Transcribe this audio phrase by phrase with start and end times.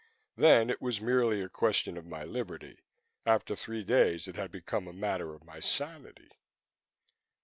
[0.35, 2.79] Then it was merely a question of my liberty.
[3.23, 6.31] After three days it had become a matter of my sanity.